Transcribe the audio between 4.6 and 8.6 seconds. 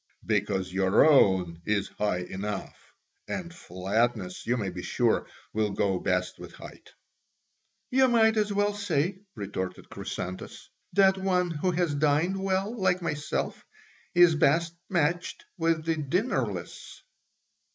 be sure, will go best with height." "You might as